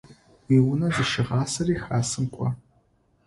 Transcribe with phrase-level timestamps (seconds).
[0.49, 2.47] Уиунэ зыщыгъасэри Хасэм кIо.